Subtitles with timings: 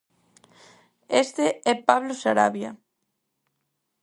[1.23, 2.71] Este é Pablo Sarabia.